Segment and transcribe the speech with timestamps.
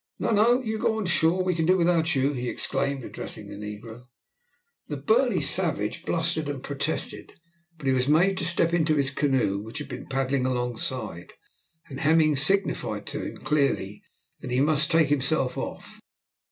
[0.17, 3.53] "No, no, you go on shore; we can do without you," he exclaimed, addressing the
[3.53, 4.05] negro.
[4.87, 7.35] The burly savage blustered and protested,
[7.77, 11.33] but he was made to step into his canoe, which had been paddling alongside,
[11.87, 14.01] and Hemming signified to him clearly
[14.39, 16.01] that he must take himself off.